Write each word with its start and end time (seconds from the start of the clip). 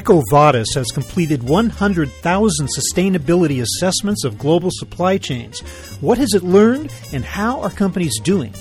EcoVadis 0.00 0.74
has 0.76 0.86
completed 0.86 1.42
100,000 1.42 2.68
sustainability 2.68 3.60
assessments 3.60 4.24
of 4.24 4.38
global 4.38 4.70
supply 4.72 5.18
chains. 5.18 5.60
What 6.00 6.16
has 6.16 6.32
it 6.32 6.42
learned 6.42 6.90
and 7.12 7.22
how 7.22 7.60
are 7.60 7.68
companies 7.68 8.18
doing? 8.20 8.54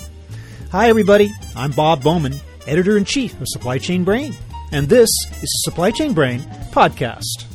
Hi, 0.73 0.89
everybody. 0.89 1.31
I'm 1.55 1.71
Bob 1.71 2.03
Bowman, 2.03 2.35
editor 2.67 2.97
in 2.97 3.05
chief 3.05 3.39
of 3.39 3.47
Supply 3.47 3.77
Chain 3.77 4.03
Brain, 4.03 4.35
and 4.73 4.89
this 4.89 5.09
is 5.31 5.39
the 5.39 5.61
Supply 5.63 5.91
Chain 5.91 6.13
Brain 6.13 6.41
podcast. 6.73 7.48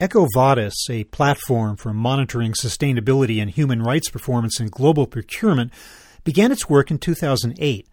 EcoVadis, 0.00 0.74
a 0.90 1.04
platform 1.04 1.74
for 1.76 1.94
monitoring 1.94 2.52
sustainability 2.52 3.40
and 3.40 3.50
human 3.50 3.82
rights 3.82 4.10
performance 4.10 4.60
in 4.60 4.66
global 4.66 5.06
procurement, 5.06 5.72
began 6.22 6.52
its 6.52 6.68
work 6.68 6.90
in 6.90 6.98
2008. 6.98 7.88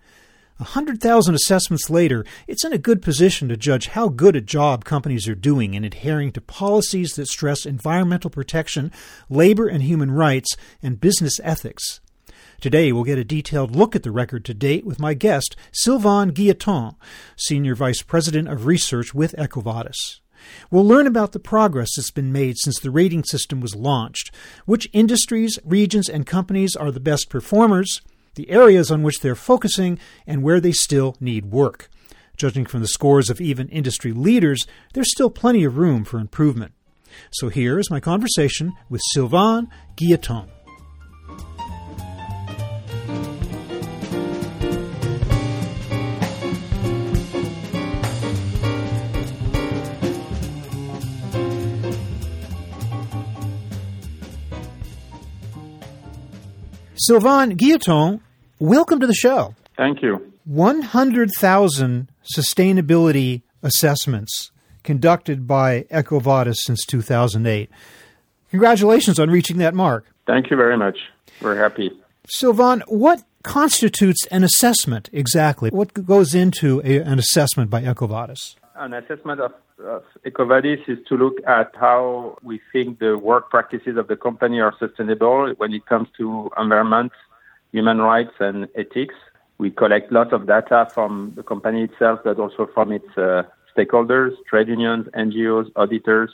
A 0.59 0.63
100,000 0.63 1.33
assessments 1.33 1.89
later, 1.89 2.25
it's 2.45 2.65
in 2.65 2.73
a 2.73 2.77
good 2.77 3.01
position 3.01 3.47
to 3.47 3.55
judge 3.55 3.87
how 3.87 4.09
good 4.09 4.35
a 4.35 4.41
job 4.41 4.83
companies 4.83 5.29
are 5.29 5.35
doing 5.35 5.75
in 5.75 5.85
adhering 5.85 6.33
to 6.33 6.41
policies 6.41 7.13
that 7.15 7.27
stress 7.27 7.65
environmental 7.65 8.29
protection, 8.29 8.91
labor 9.29 9.69
and 9.69 9.83
human 9.83 10.11
rights, 10.11 10.57
and 10.81 10.99
business 10.99 11.39
ethics. 11.41 12.01
Today, 12.59 12.91
we'll 12.91 13.05
get 13.05 13.17
a 13.17 13.23
detailed 13.23 13.75
look 13.75 13.95
at 13.95 14.03
the 14.03 14.11
record 14.11 14.43
to 14.45 14.53
date 14.53 14.85
with 14.85 14.99
my 14.99 15.13
guest, 15.13 15.55
Sylvain 15.71 16.31
Guillotin, 16.31 16.95
Senior 17.37 17.75
Vice 17.75 18.01
President 18.01 18.49
of 18.49 18.65
Research 18.65 19.13
with 19.13 19.33
EcoVadis. 19.37 20.19
We'll 20.71 20.85
learn 20.85 21.07
about 21.07 21.31
the 21.31 21.39
progress 21.39 21.89
that's 21.95 22.11
been 22.11 22.31
made 22.31 22.57
since 22.57 22.79
the 22.79 22.91
rating 22.91 23.23
system 23.23 23.61
was 23.61 23.75
launched, 23.75 24.33
which 24.65 24.89
industries, 24.93 25.59
regions, 25.63 26.09
and 26.09 26.25
companies 26.25 26.75
are 26.75 26.91
the 26.91 26.99
best 26.99 27.29
performers, 27.29 28.01
the 28.35 28.49
areas 28.49 28.89
on 28.89 29.03
which 29.03 29.19
they're 29.19 29.35
focusing, 29.35 29.99
and 30.25 30.43
where 30.43 30.59
they 30.59 30.71
still 30.71 31.15
need 31.19 31.45
work. 31.45 31.89
Judging 32.35 32.65
from 32.65 32.81
the 32.81 32.87
scores 32.87 33.29
of 33.29 33.39
even 33.39 33.69
industry 33.69 34.11
leaders, 34.11 34.65
there's 34.93 35.11
still 35.11 35.29
plenty 35.29 35.63
of 35.63 35.77
room 35.77 36.03
for 36.03 36.19
improvement. 36.19 36.73
So 37.31 37.49
here 37.49 37.77
is 37.77 37.91
my 37.91 37.99
conversation 37.99 38.73
with 38.89 39.01
Sylvain 39.13 39.69
Guillotin. 39.95 40.52
Sylvain 57.05 57.57
Guillotin, 57.57 58.21
welcome 58.59 59.01
to 59.01 59.07
the 59.07 59.13
show. 59.13 59.55
Thank 59.75 60.01
you. 60.01 60.31
100,000 60.45 62.07
sustainability 62.37 63.41
assessments 63.61 64.51
conducted 64.83 65.45
by 65.45 65.81
EcoVadis 65.91 66.55
since 66.59 66.85
2008. 66.85 67.69
Congratulations 68.51 69.19
on 69.19 69.29
reaching 69.29 69.57
that 69.57 69.73
mark. 69.73 70.05
Thank 70.25 70.49
you 70.49 70.55
very 70.55 70.77
much. 70.77 70.97
We're 71.41 71.57
happy. 71.57 71.91
Sylvain, 72.29 72.83
what 72.87 73.21
constitutes 73.43 74.25
an 74.27 74.45
assessment 74.45 75.09
exactly? 75.11 75.71
What 75.71 76.05
goes 76.05 76.33
into 76.33 76.81
a, 76.85 76.99
an 76.99 77.19
assessment 77.19 77.69
by 77.69 77.81
EcoVadis? 77.81 78.55
An 78.75 78.93
assessment 78.93 79.39
of, 79.39 79.53
of 79.85 80.03
EcoVadis 80.25 80.89
is 80.89 80.97
to 81.07 81.15
look 81.15 81.37
at 81.45 81.75
how 81.75 82.37
we 82.41 82.59
think 82.71 82.97
the 82.97 83.17
work 83.17 83.51
practices 83.51 83.97
of 83.97 84.07
the 84.07 84.15
company 84.15 84.59
are 84.59 84.73
sustainable 84.79 85.53
when 85.57 85.73
it 85.73 85.85
comes 85.85 86.07
to 86.17 86.49
environment, 86.57 87.11
human 87.71 87.99
rights, 87.99 88.33
and 88.39 88.67
ethics. 88.73 89.13
We 89.59 89.69
collect 89.69 90.11
lots 90.11 90.33
of 90.33 90.47
data 90.47 90.87
from 90.91 91.33
the 91.35 91.43
company 91.43 91.83
itself, 91.83 92.21
but 92.23 92.39
also 92.39 92.67
from 92.73 92.91
its 92.91 93.15
uh, 93.15 93.43
stakeholders, 93.77 94.31
trade 94.49 94.69
unions, 94.69 95.07
NGOs, 95.13 95.71
auditors, 95.75 96.31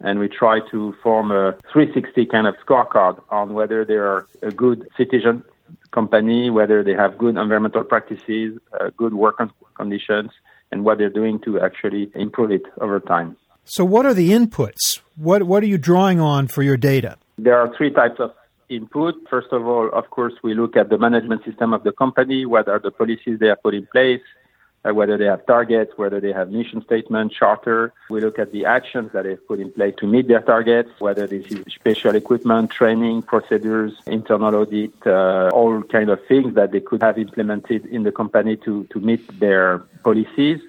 and 0.00 0.18
we 0.18 0.28
try 0.28 0.58
to 0.70 0.94
form 1.04 1.30
a 1.30 1.52
360 1.72 2.26
kind 2.26 2.48
of 2.48 2.56
scorecard 2.66 3.22
on 3.30 3.54
whether 3.54 3.84
they 3.84 3.94
are 3.94 4.26
a 4.42 4.50
good 4.50 4.88
citizen 4.96 5.44
company, 5.92 6.50
whether 6.50 6.82
they 6.82 6.94
have 6.94 7.16
good 7.16 7.36
environmental 7.36 7.84
practices, 7.84 8.58
uh, 8.80 8.90
good 8.96 9.14
work 9.14 9.40
conditions, 9.76 10.32
and 10.72 10.84
what 10.84 10.98
they're 10.98 11.10
doing 11.10 11.40
to 11.40 11.60
actually 11.60 12.10
improve 12.14 12.50
it 12.50 12.62
over 12.80 13.00
time. 13.00 13.36
So, 13.64 13.84
what 13.84 14.06
are 14.06 14.14
the 14.14 14.30
inputs? 14.30 15.00
What, 15.16 15.44
what 15.44 15.62
are 15.62 15.66
you 15.66 15.78
drawing 15.78 16.20
on 16.20 16.48
for 16.48 16.62
your 16.62 16.76
data? 16.76 17.18
There 17.38 17.58
are 17.58 17.74
three 17.76 17.90
types 17.90 18.18
of 18.18 18.32
input. 18.68 19.14
First 19.28 19.48
of 19.52 19.66
all, 19.66 19.90
of 19.92 20.10
course, 20.10 20.34
we 20.42 20.54
look 20.54 20.76
at 20.76 20.88
the 20.88 20.98
management 20.98 21.44
system 21.44 21.72
of 21.72 21.82
the 21.82 21.92
company, 21.92 22.46
what 22.46 22.68
are 22.68 22.78
the 22.78 22.90
policies 22.90 23.38
they 23.38 23.48
have 23.48 23.62
put 23.62 23.74
in 23.74 23.86
place, 23.92 24.20
uh, 24.84 24.94
whether 24.94 25.16
they 25.18 25.26
have 25.26 25.44
targets, 25.46 25.92
whether 25.96 26.20
they 26.20 26.32
have 26.32 26.50
mission 26.50 26.82
statement, 26.82 27.32
charter. 27.32 27.92
We 28.08 28.20
look 28.20 28.38
at 28.38 28.52
the 28.52 28.64
actions 28.64 29.12
that 29.12 29.24
they've 29.24 29.46
put 29.46 29.60
in 29.60 29.70
place 29.72 29.94
to 29.98 30.06
meet 30.06 30.28
their 30.28 30.40
targets, 30.40 30.90
whether 30.98 31.26
this 31.26 31.46
is 31.46 31.64
special 31.72 32.14
equipment, 32.14 32.70
training, 32.70 33.22
procedures, 33.22 33.92
internal 34.06 34.54
audit, 34.54 34.94
uh, 35.06 35.50
all 35.52 35.82
kind 35.82 36.10
of 36.10 36.24
things 36.26 36.54
that 36.54 36.72
they 36.72 36.80
could 36.80 37.02
have 37.02 37.18
implemented 37.18 37.86
in 37.86 38.02
the 38.04 38.12
company 38.12 38.56
to, 38.56 38.84
to 38.84 39.00
meet 39.00 39.38
their 39.38 39.78
policies. 40.02 40.60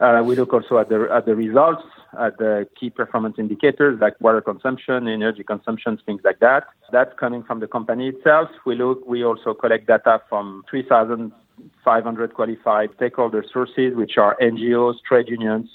Uh, 0.00 0.22
we 0.24 0.36
look 0.36 0.52
also 0.52 0.78
at 0.78 0.88
the, 0.88 1.08
at 1.10 1.24
the 1.24 1.34
results, 1.34 1.82
at 2.18 2.36
the 2.38 2.68
key 2.78 2.90
performance 2.90 3.38
indicators 3.38 3.98
like 4.00 4.14
water 4.20 4.40
consumption, 4.40 5.08
energy 5.08 5.42
consumption, 5.42 5.98
things 6.04 6.20
like 6.24 6.38
that. 6.40 6.64
That's 6.92 7.16
coming 7.18 7.42
from 7.42 7.60
the 7.60 7.66
company 7.66 8.08
itself. 8.08 8.50
We 8.66 8.74
look, 8.74 9.06
we 9.06 9.24
also 9.24 9.54
collect 9.54 9.86
data 9.86 10.20
from 10.28 10.64
3,000 10.68 11.32
500 11.84 12.34
qualified 12.34 12.90
stakeholder 12.96 13.44
sources, 13.52 13.94
which 13.94 14.18
are 14.18 14.36
NGOs, 14.40 14.96
trade 15.06 15.28
unions, 15.28 15.68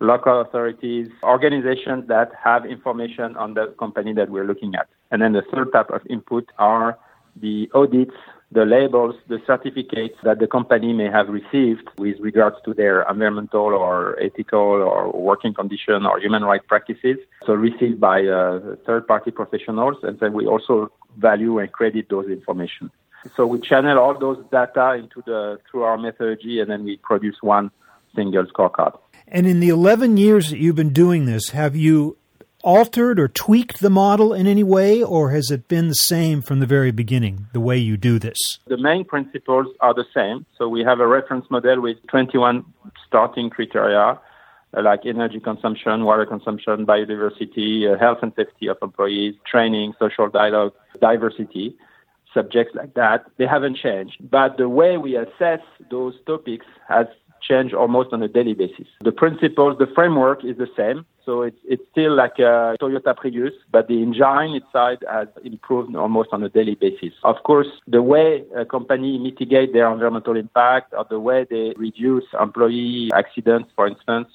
local 0.00 0.40
authorities, 0.40 1.08
organizations 1.22 2.06
that 2.08 2.32
have 2.42 2.66
information 2.66 3.36
on 3.36 3.54
the 3.54 3.74
company 3.78 4.12
that 4.12 4.30
we're 4.30 4.44
looking 4.44 4.74
at. 4.74 4.88
And 5.10 5.22
then 5.22 5.32
the 5.32 5.42
third 5.52 5.72
type 5.72 5.90
of 5.90 6.02
input 6.08 6.50
are 6.58 6.98
the 7.40 7.70
audits, 7.74 8.14
the 8.52 8.64
labels, 8.64 9.16
the 9.28 9.40
certificates 9.46 10.14
that 10.22 10.38
the 10.38 10.46
company 10.46 10.92
may 10.92 11.10
have 11.10 11.28
received 11.28 11.88
with 11.98 12.16
regards 12.20 12.56
to 12.64 12.72
their 12.72 13.02
environmental 13.02 13.74
or 13.74 14.18
ethical 14.20 14.60
or 14.60 15.10
working 15.10 15.52
condition 15.52 16.06
or 16.06 16.20
human 16.20 16.44
rights 16.44 16.64
practices. 16.68 17.16
So 17.46 17.54
received 17.54 18.00
by 18.00 18.24
uh, 18.24 18.76
third 18.86 19.08
party 19.08 19.32
professionals. 19.32 19.96
And 20.02 20.20
then 20.20 20.32
we 20.32 20.46
also 20.46 20.92
value 21.18 21.58
and 21.58 21.70
credit 21.72 22.08
those 22.10 22.26
information. 22.26 22.90
So 23.36 23.46
we 23.46 23.60
channel 23.60 23.98
all 23.98 24.18
those 24.18 24.38
data 24.50 24.94
into 24.94 25.22
the 25.24 25.58
through 25.70 25.82
our 25.82 25.98
methodology, 25.98 26.60
and 26.60 26.70
then 26.70 26.84
we 26.84 26.96
produce 26.98 27.36
one 27.40 27.70
single 28.14 28.44
scorecard. 28.46 28.98
And 29.26 29.46
in 29.46 29.60
the 29.60 29.68
11 29.68 30.16
years 30.16 30.50
that 30.50 30.58
you've 30.58 30.76
been 30.76 30.92
doing 30.92 31.26
this, 31.26 31.50
have 31.50 31.74
you 31.74 32.16
altered 32.62 33.18
or 33.18 33.28
tweaked 33.28 33.80
the 33.80 33.90
model 33.90 34.32
in 34.32 34.46
any 34.46 34.62
way, 34.62 35.02
or 35.02 35.30
has 35.30 35.50
it 35.50 35.68
been 35.68 35.88
the 35.88 35.94
same 35.94 36.42
from 36.42 36.60
the 36.60 36.66
very 36.66 36.90
beginning, 36.90 37.46
the 37.52 37.60
way 37.60 37.76
you 37.76 37.96
do 37.96 38.18
this? 38.18 38.38
The 38.66 38.78
main 38.78 39.04
principles 39.04 39.66
are 39.80 39.94
the 39.94 40.04
same. 40.14 40.46
So 40.56 40.68
we 40.68 40.82
have 40.82 41.00
a 41.00 41.06
reference 41.06 41.50
model 41.50 41.80
with 41.80 41.98
21 42.08 42.64
starting 43.06 43.50
criteria 43.50 44.18
like 44.82 45.06
energy 45.06 45.38
consumption, 45.38 46.04
water 46.04 46.26
consumption, 46.26 46.84
biodiversity, 46.84 47.88
uh, 47.88 47.96
health 47.96 48.18
and 48.22 48.32
safety 48.34 48.66
of 48.66 48.76
employees, 48.82 49.34
training, 49.48 49.94
social 50.00 50.28
dialogue, 50.28 50.72
diversity 51.00 51.76
subjects 52.34 52.74
like 52.74 52.94
that, 52.94 53.24
they 53.38 53.46
haven't 53.46 53.76
changed. 53.76 54.16
But 54.20 54.58
the 54.58 54.68
way 54.68 54.98
we 54.98 55.16
assess 55.16 55.60
those 55.90 56.14
topics 56.26 56.66
has 56.88 57.06
changed 57.40 57.74
almost 57.74 58.12
on 58.12 58.22
a 58.22 58.28
daily 58.28 58.54
basis. 58.54 58.86
The 59.02 59.12
principles, 59.12 59.78
the 59.78 59.86
framework 59.94 60.44
is 60.44 60.56
the 60.56 60.68
same. 60.76 61.06
So 61.24 61.42
it's, 61.42 61.58
it's 61.64 61.82
still 61.90 62.14
like 62.14 62.38
a 62.38 62.76
Toyota 62.80 63.16
Prius, 63.16 63.52
but 63.70 63.88
the 63.88 64.02
engine 64.02 64.60
inside 64.60 64.98
has 65.10 65.28
improved 65.42 65.94
almost 65.96 66.30
on 66.32 66.42
a 66.42 66.50
daily 66.50 66.74
basis. 66.74 67.12
Of 67.22 67.36
course, 67.44 67.68
the 67.86 68.02
way 68.02 68.44
a 68.54 68.66
company 68.66 69.18
mitigate 69.18 69.72
their 69.72 69.90
environmental 69.90 70.36
impact 70.36 70.92
or 70.96 71.06
the 71.08 71.20
way 71.20 71.46
they 71.48 71.72
reduce 71.76 72.24
employee 72.38 73.10
accidents, 73.14 73.70
for 73.74 73.86
instance, 73.86 74.28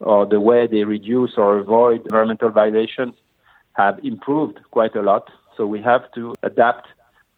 or 0.00 0.26
the 0.26 0.40
way 0.40 0.66
they 0.66 0.84
reduce 0.84 1.32
or 1.38 1.58
avoid 1.58 2.02
environmental 2.02 2.50
violations 2.50 3.14
have 3.72 3.98
improved 4.02 4.58
quite 4.70 4.94
a 4.94 5.02
lot. 5.02 5.30
So 5.56 5.66
we 5.66 5.80
have 5.82 6.10
to 6.12 6.34
adapt 6.42 6.88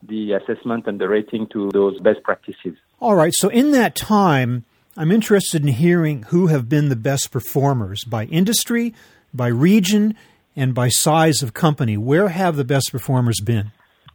the 0.03 0.33
assessment 0.33 0.87
and 0.87 1.01
the 1.01 1.09
rating 1.09 1.47
to 1.49 1.71
those 1.73 1.99
best 2.01 2.23
practices. 2.23 2.77
All 3.01 3.15
right. 3.15 3.33
So 3.35 3.49
in 3.49 3.73
that 3.73 3.95
time, 3.95 4.65
I'm 4.97 5.11
interested 5.13 5.63
in 5.63 5.69
hearing 5.69 6.25
who 6.25 6.49
have 6.49 6.69
been 6.69 6.89
the 6.89 6.97
best 6.97 7.31
performers 7.31 8.05
by 8.05 8.25
industry, 8.25 8.95
by 9.33 9.49
region, 9.49 10.17
and 10.57 10.75
by 10.75 10.89
size 10.89 11.43
of 11.43 11.55
company. 11.55 11.97
Where 11.97 12.29
have 12.29 12.57
the 12.57 12.65
best 12.65 12.91
performers 12.91 13.41
been? 13.41 13.73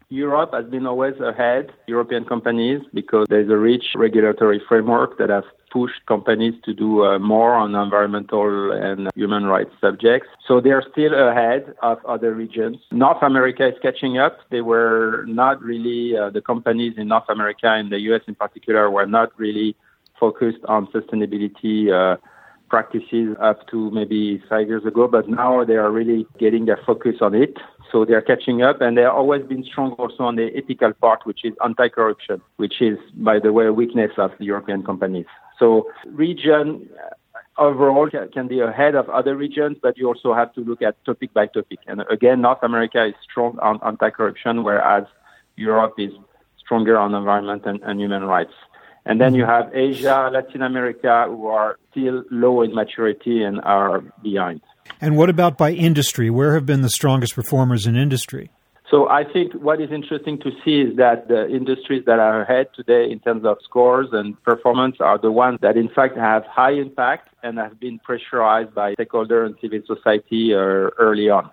Europe 0.10 0.52
has 0.54 0.66
been 0.66 0.86
always 0.86 1.20
ahead, 1.20 1.72
European 1.88 2.26
companies, 2.26 2.82
because 2.94 3.26
there's 3.30 3.50
a 3.50 3.58
rich 3.58 3.84
regulatory 3.96 4.62
framework 4.68 5.18
that 5.18 5.30
has 5.30 5.44
pushed 5.74 6.06
companies 6.06 6.54
to 6.64 6.72
do 6.72 7.04
uh, 7.04 7.18
more 7.18 7.56
on 7.56 7.74
environmental 7.74 8.72
and 8.72 9.10
human 9.16 9.46
rights 9.46 9.74
subjects. 9.82 10.30
So 10.48 10.62
they're 10.62 10.86
still 10.92 11.14
ahead 11.30 11.74
of 11.82 11.98
other 12.06 12.32
regions. 12.34 12.78
North 12.92 13.24
America 13.24 13.68
is 13.68 13.78
catching 13.82 14.20
up. 14.20 14.38
They 14.52 14.62
were 14.62 15.26
not 15.28 15.56
really, 15.64 16.16
uh, 16.16 16.30
the 16.30 16.42
companies 16.42 16.94
in 16.98 17.08
North 17.08 17.28
America 17.28 17.70
and 17.80 17.92
the 17.92 18.00
US 18.10 18.22
in 18.28 18.36
particular 18.36 18.92
were 18.92 19.08
not 19.08 19.30
really 19.38 19.76
focused 20.20 20.64
on 20.66 20.86
sustainability 20.88 21.78
uh, 21.92 22.18
practices 22.74 23.38
up 23.40 23.60
to 23.72 23.92
maybe 23.92 24.42
five 24.50 24.68
years 24.68 24.84
ago, 24.84 25.08
but 25.08 25.30
now 25.30 25.64
they 25.64 25.76
are 25.84 25.92
really 25.92 26.26
getting 26.40 26.66
their 26.66 26.82
focus 26.90 27.18
on 27.22 27.36
it. 27.36 27.54
So 27.92 28.04
they're 28.04 28.28
catching 28.32 28.64
up 28.64 28.82
and 28.82 28.98
they've 28.98 29.18
always 29.22 29.44
been 29.46 29.64
strong 29.64 29.92
also 30.02 30.24
on 30.24 30.38
the 30.38 30.48
ethical 30.60 30.92
part, 30.94 31.20
which 31.30 31.42
is 31.44 31.54
anti-corruption, 31.64 32.42
which 32.56 32.82
is, 32.82 32.98
by 33.30 33.38
the 33.38 33.52
way, 33.58 33.68
a 33.68 33.74
weakness 33.82 34.14
of 34.18 34.32
the 34.40 34.46
European 34.46 34.82
companies. 34.82 35.28
So 35.60 35.68
region 36.26 36.90
uh, 36.98 37.62
overall 37.62 38.10
can 38.10 38.48
be 38.48 38.60
ahead 38.60 38.96
of 38.96 39.08
other 39.20 39.36
regions, 39.36 39.78
but 39.80 39.96
you 39.96 40.08
also 40.08 40.34
have 40.34 40.52
to 40.56 40.62
look 40.62 40.82
at 40.82 40.96
topic 41.06 41.32
by 41.32 41.46
topic. 41.46 41.78
And 41.86 42.02
again, 42.10 42.42
North 42.42 42.64
America 42.64 43.06
is 43.06 43.14
strong 43.30 43.60
on 43.60 43.80
anti-corruption, 43.86 44.64
whereas 44.64 45.04
Europe 45.58 45.94
is 46.00 46.14
stronger 46.58 46.98
on 46.98 47.14
environment 47.14 47.68
and, 47.68 47.80
and 47.84 48.00
human 48.00 48.24
rights. 48.24 48.56
And 49.06 49.20
then 49.20 49.36
you 49.36 49.46
have 49.46 49.70
Asia, 49.74 50.30
Latin 50.32 50.62
America, 50.62 51.26
who 51.28 51.48
are 51.48 51.78
still 51.92 52.24
low 52.32 52.62
in 52.62 52.74
maturity 52.74 53.44
and 53.44 53.60
are 53.62 54.02
behind. 54.22 54.62
And 55.02 55.18
what 55.18 55.30
about 55.30 55.58
by 55.58 55.72
industry? 55.72 56.30
Where 56.30 56.54
have 56.54 56.66
been 56.66 56.82
the 56.82 56.90
strongest 56.90 57.36
performers 57.36 57.86
in 57.86 57.96
industry? 57.96 58.50
So 58.90 59.10
I 59.10 59.24
think 59.24 59.54
what 59.54 59.82
is 59.82 59.92
interesting 59.92 60.38
to 60.42 60.52
see 60.64 60.82
is 60.82 60.98
that 60.98 61.28
the 61.28 61.50
industries 61.50 62.06
that 62.06 62.20
are 62.20 62.44
ahead 62.44 62.68
today 62.76 63.10
in 63.12 63.20
terms 63.20 63.44
of 63.44 63.58
scores 63.64 64.10
and 64.12 64.42
performance 64.44 64.98
are 65.00 65.18
the 65.18 65.32
ones 65.32 65.58
that 65.62 65.78
in 65.78 65.90
fact 65.90 66.16
have 66.16 66.46
high 66.46 66.74
impact 66.74 67.30
and 67.42 67.58
have 67.58 67.80
been 67.80 67.98
pressurized 68.00 68.74
by 68.76 68.94
stakeholders 68.94 69.48
and 69.48 69.56
civil 69.60 69.80
society 69.88 70.54
uh, 70.54 70.58
early 70.58 71.28
on. 71.28 71.50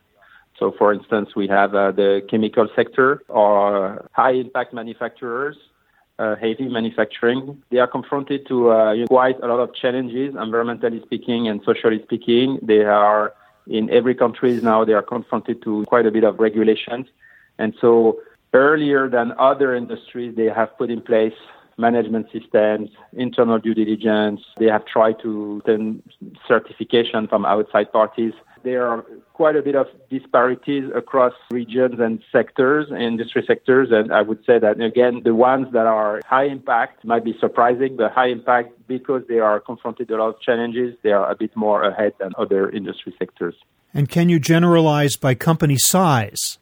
So 0.59 0.75
for 0.77 0.93
instance, 0.93 1.31
we 1.35 1.49
have 1.49 1.75
uh, 1.75 1.93
the 1.93 2.21
chemical 2.29 2.69
sector 2.77 3.23
or 3.29 4.07
high 4.13 4.33
impact 4.33 4.75
manufacturers 4.75 5.57
uh, 6.21 6.37
heavy 6.37 6.69
manufacturing. 6.69 7.63
They 7.71 7.79
are 7.79 7.87
confronted 7.87 8.47
to 8.49 8.71
uh, 8.71 9.07
quite 9.07 9.39
a 9.43 9.47
lot 9.47 9.61
of 9.61 9.75
challenges, 9.75 10.35
environmentally 10.35 11.03
speaking 11.03 11.49
and 11.49 11.61
socially 11.65 12.01
speaking. 12.03 12.59
They 12.63 12.85
are 12.85 13.33
in 13.67 13.91
every 13.91 14.15
country 14.15 14.61
now. 14.61 14.85
They 14.85 14.93
are 14.93 15.03
confronted 15.03 15.63
to 15.63 15.85
quite 15.87 16.07
a 16.07 16.11
bit 16.11 16.25
of 16.25 16.39
regulations, 16.39 17.07
and 17.59 17.75
so 17.81 18.21
earlier 18.53 19.09
than 19.09 19.33
other 19.39 19.75
industries, 19.75 20.37
they 20.37 20.47
have 20.47 20.77
put 20.77 20.91
in 20.91 21.01
place 21.01 21.39
management 21.79 22.27
systems, 22.31 22.91
internal 23.15 23.59
due 23.59 23.75
diligence. 23.75 24.41
They 24.59 24.67
have 24.67 24.85
tried 24.85 25.19
to 25.23 25.63
send 25.65 26.03
certification 26.47 27.27
from 27.27 27.47
outside 27.47 27.91
parties 27.91 28.35
there 28.63 28.87
are 28.87 29.05
quite 29.33 29.57
a 29.57 29.63
bit 29.63 29.75
of 29.75 29.87
disparities 30.11 30.85
across 30.95 31.33
regions 31.51 31.99
and 31.99 32.23
sectors, 32.31 32.91
industry 32.91 33.43
sectors, 33.47 33.89
and 33.91 34.13
I 34.13 34.23
would 34.23 34.45
say 34.45 34.59
that 34.59 34.81
again, 34.81 35.23
the 35.25 35.35
ones 35.35 35.69
that 35.73 35.87
are 35.87 36.21
high 36.27 36.47
impact 36.47 37.05
might 37.05 37.25
be 37.25 37.37
surprising, 37.41 37.97
but 37.97 38.13
high 38.13 38.29
impact 38.29 38.73
because 38.87 39.23
they 39.29 39.39
are 39.39 39.61
confronted 39.61 40.11
a 40.11 40.17
lot 40.17 40.29
of 40.35 40.41
challenges, 40.41 40.97
they 41.03 41.13
are 41.13 41.31
a 41.31 41.35
bit 41.35 41.55
more 41.57 41.83
ahead 41.85 42.13
than 42.21 42.33
other 42.37 42.71
industry 42.71 43.15
sectors. 43.19 43.55
And 43.95 44.09
can 44.09 44.29
you 44.29 44.39
generalize 44.39 45.17
by 45.17 45.35
company 45.35 45.77
size? 45.79 46.59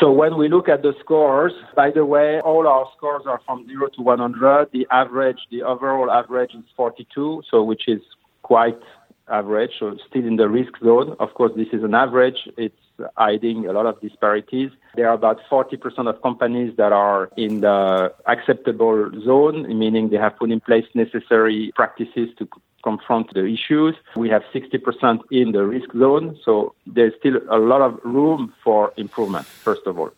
So 0.00 0.10
when 0.10 0.36
we 0.36 0.48
look 0.48 0.68
at 0.68 0.82
the 0.82 0.92
scores, 0.98 1.52
by 1.76 1.90
the 1.92 2.04
way, 2.04 2.40
all 2.40 2.66
our 2.66 2.88
scores 2.96 3.22
are 3.26 3.40
from 3.46 3.66
0 3.68 3.88
to 3.96 4.02
100. 4.02 4.70
The 4.72 4.86
average, 4.90 5.38
the 5.52 5.62
overall 5.62 6.10
average 6.10 6.50
is 6.54 6.64
42, 6.76 7.42
so 7.48 7.62
which 7.62 7.82
is 7.86 8.00
quite 8.42 8.80
average, 9.28 9.72
so 9.78 9.96
still 10.08 10.26
in 10.26 10.36
the 10.36 10.48
risk 10.48 10.78
zone. 10.82 11.16
Of 11.18 11.34
course, 11.34 11.52
this 11.56 11.68
is 11.72 11.82
an 11.82 11.94
average. 11.94 12.48
It's 12.56 12.76
hiding 13.16 13.66
a 13.66 13.72
lot 13.72 13.86
of 13.86 14.00
disparities. 14.00 14.70
There 14.94 15.08
are 15.08 15.14
about 15.14 15.40
40% 15.50 16.08
of 16.08 16.22
companies 16.22 16.76
that 16.76 16.92
are 16.92 17.30
in 17.36 17.60
the 17.62 18.12
acceptable 18.26 19.10
zone, 19.24 19.78
meaning 19.78 20.10
they 20.10 20.16
have 20.16 20.36
put 20.36 20.50
in 20.50 20.60
place 20.60 20.84
necessary 20.94 21.72
practices 21.74 22.28
to 22.38 22.48
confront 22.82 23.32
the 23.32 23.46
issues. 23.46 23.96
We 24.14 24.28
have 24.28 24.42
60% 24.54 25.20
in 25.30 25.52
the 25.52 25.64
risk 25.64 25.90
zone, 25.92 26.38
so 26.44 26.74
there's 26.86 27.14
still 27.18 27.40
a 27.50 27.58
lot 27.58 27.80
of 27.80 27.98
room 28.04 28.52
for 28.62 28.92
improvement, 28.96 29.46
first 29.46 29.86
of 29.86 29.98
all. 29.98 30.12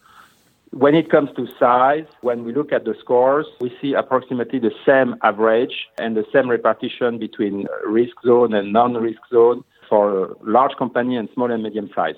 When 0.72 0.94
it 0.94 1.10
comes 1.10 1.30
to 1.36 1.46
size, 1.58 2.06
when 2.22 2.44
we 2.44 2.52
look 2.52 2.72
at 2.72 2.84
the 2.84 2.94
scores, 3.00 3.46
we 3.60 3.72
see 3.80 3.94
approximately 3.94 4.58
the 4.58 4.72
same 4.84 5.14
average 5.22 5.88
and 5.98 6.16
the 6.16 6.24
same 6.32 6.50
repartition 6.50 7.18
between 7.18 7.66
risk 7.86 8.16
zone 8.24 8.52
and 8.52 8.72
non-risk 8.72 9.20
zone 9.32 9.62
for 9.88 10.36
large 10.42 10.76
company 10.76 11.16
and 11.16 11.28
small 11.34 11.50
and 11.50 11.62
medium 11.62 11.88
size. 11.94 12.16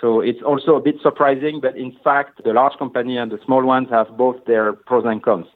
So 0.00 0.20
it's 0.20 0.42
also 0.42 0.74
a 0.74 0.80
bit 0.80 0.96
surprising, 1.02 1.60
but 1.60 1.76
in 1.76 1.96
fact, 2.02 2.42
the 2.44 2.52
large 2.52 2.76
company 2.78 3.16
and 3.16 3.30
the 3.30 3.38
small 3.46 3.64
ones 3.64 3.88
have 3.90 4.16
both 4.16 4.44
their 4.44 4.72
pros 4.72 5.04
and 5.06 5.22
cons. 5.22 5.46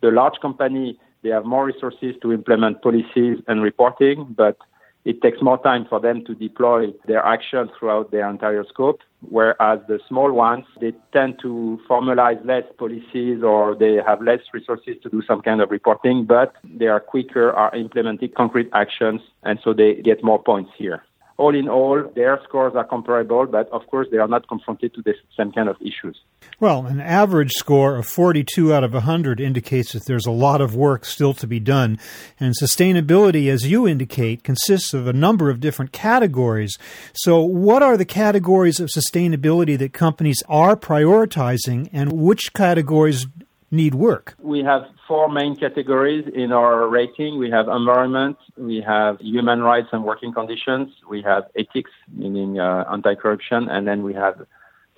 The 0.00 0.10
large 0.10 0.38
company, 0.40 0.98
they 1.22 1.30
have 1.30 1.44
more 1.44 1.66
resources 1.66 2.14
to 2.22 2.32
implement 2.32 2.80
policies 2.82 3.38
and 3.48 3.60
reporting, 3.60 4.34
but 4.36 4.56
it 5.04 5.20
takes 5.20 5.42
more 5.42 5.58
time 5.62 5.84
for 5.88 5.98
them 6.00 6.24
to 6.26 6.34
deploy 6.34 6.86
their 7.06 7.24
action 7.24 7.68
throughout 7.78 8.10
their 8.12 8.28
entire 8.28 8.64
scope, 8.68 9.00
whereas 9.28 9.80
the 9.88 9.98
small 10.08 10.32
ones, 10.32 10.64
they 10.80 10.92
tend 11.12 11.38
to 11.42 11.80
formalize 11.88 12.44
less 12.46 12.64
policies 12.78 13.42
or 13.42 13.74
they 13.74 13.96
have 14.06 14.22
less 14.22 14.40
resources 14.52 14.96
to 15.02 15.08
do 15.10 15.22
some 15.26 15.42
kind 15.42 15.60
of 15.60 15.70
reporting, 15.70 16.24
but 16.24 16.54
they 16.64 16.86
are 16.86 17.00
quicker, 17.00 17.52
are 17.52 17.74
implementing 17.74 18.30
concrete 18.36 18.70
actions, 18.72 19.20
and 19.42 19.58
so 19.64 19.72
they 19.72 19.94
get 19.94 20.22
more 20.22 20.42
points 20.42 20.70
here 20.76 21.02
all 21.36 21.54
in 21.54 21.68
all, 21.68 22.02
their 22.14 22.40
scores 22.44 22.74
are 22.74 22.84
comparable, 22.84 23.46
but 23.46 23.68
of 23.70 23.86
course, 23.86 24.08
they 24.10 24.18
are 24.18 24.28
not 24.28 24.48
confronted 24.48 24.94
to 24.94 25.02
the 25.02 25.14
same 25.36 25.52
kind 25.52 25.68
of 25.68 25.76
issues. 25.80 26.18
Well, 26.60 26.86
an 26.86 27.00
average 27.00 27.52
score 27.52 27.96
of 27.96 28.06
42 28.06 28.72
out 28.72 28.84
of 28.84 28.92
100 28.92 29.40
indicates 29.40 29.92
that 29.92 30.06
there's 30.06 30.26
a 30.26 30.30
lot 30.30 30.60
of 30.60 30.76
work 30.76 31.04
still 31.04 31.34
to 31.34 31.46
be 31.46 31.58
done. 31.58 31.98
And 32.38 32.54
sustainability, 32.60 33.48
as 33.48 33.70
you 33.70 33.88
indicate, 33.88 34.44
consists 34.44 34.94
of 34.94 35.06
a 35.06 35.12
number 35.12 35.50
of 35.50 35.60
different 35.60 35.92
categories. 35.92 36.78
So, 37.14 37.42
what 37.42 37.82
are 37.82 37.96
the 37.96 38.04
categories 38.04 38.78
of 38.78 38.90
sustainability 38.90 39.76
that 39.78 39.92
companies 39.92 40.42
are 40.48 40.76
prioritizing, 40.76 41.88
and 41.92 42.12
which 42.12 42.52
categories 42.52 43.26
need 43.72 43.94
work? 43.94 44.36
We 44.38 44.60
have 44.62 44.82
four 45.08 45.28
main 45.28 45.56
categories 45.56 46.24
in 46.32 46.52
our 46.52 46.86
rating. 46.88 47.38
We 47.38 47.50
have 47.50 47.66
environment, 47.68 48.36
we 48.56 48.80
have 48.86 49.18
human 49.18 49.62
rights 49.62 49.88
and 49.92 50.04
working 50.04 50.32
conditions, 50.32 50.90
we 51.08 51.22
have 51.22 51.44
ethics, 51.56 51.90
meaning 52.14 52.60
uh, 52.60 52.84
anti-corruption, 52.92 53.68
and 53.68 53.88
then 53.88 54.02
we 54.02 54.14
have 54.14 54.46